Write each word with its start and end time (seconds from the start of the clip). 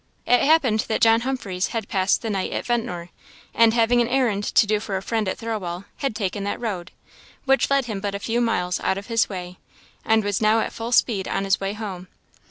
It 0.25 0.41
happened 0.41 0.79
that 0.89 0.99
John 0.99 1.21
Humphreys 1.21 1.67
had 1.67 1.87
passed 1.87 2.23
the 2.23 2.31
night 2.31 2.51
at 2.53 2.65
Ventnor; 2.65 3.11
and 3.53 3.75
having 3.75 4.01
an 4.01 4.07
errand 4.07 4.43
to 4.45 4.65
do 4.65 4.79
for 4.79 4.97
a 4.97 5.01
friend 5.03 5.27
at 5.29 5.37
Thirlwall, 5.37 5.85
had 5.97 6.15
taken 6.15 6.43
that 6.43 6.59
road, 6.59 6.89
which 7.45 7.69
led 7.69 7.85
him 7.85 7.99
but 7.99 8.15
a 8.15 8.19
few 8.19 8.41
miles 8.41 8.79
out 8.79 8.97
of 8.97 9.05
his 9.13 9.29
way, 9.29 9.59
and 10.03 10.23
was 10.23 10.41
now 10.41 10.59
at 10.59 10.73
full 10.73 10.91
speed 10.91 11.27
on 11.27 11.43
his 11.45 11.59
way 11.59 11.73
home. 11.73 12.07